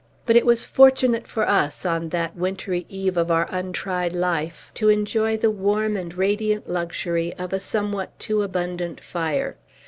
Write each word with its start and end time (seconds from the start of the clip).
But 0.25 0.35
it 0.35 0.47
was 0.47 0.65
fortunate 0.65 1.27
for 1.27 1.47
us, 1.47 1.85
on 1.85 2.09
that 2.09 2.35
wintry 2.35 2.87
eve 2.89 3.17
of 3.17 3.29
our 3.29 3.45
untried 3.51 4.13
life, 4.13 4.71
to 4.73 4.89
enjoy 4.89 5.37
the 5.37 5.51
warm 5.51 5.95
and 5.95 6.11
radiant 6.11 6.67
luxury 6.67 7.35
of 7.35 7.53
a 7.53 7.59
somewhat 7.59 8.17
too 8.17 8.41
abundant 8.41 8.99
fire. 8.99 9.57